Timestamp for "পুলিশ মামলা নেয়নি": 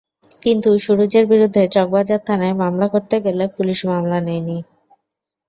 3.55-4.57